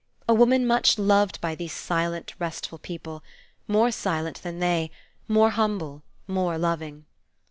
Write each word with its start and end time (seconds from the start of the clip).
A 0.27 0.33
woman 0.33 0.65
much 0.65 0.97
loved 0.97 1.39
by 1.41 1.53
these 1.53 1.73
silent, 1.73 2.33
restful 2.39 2.79
people; 2.79 3.23
more 3.67 3.91
silent 3.91 4.41
than 4.41 4.57
they, 4.57 4.89
more 5.27 5.51
humble, 5.51 6.01
more 6.27 6.57
loving. 6.57 7.05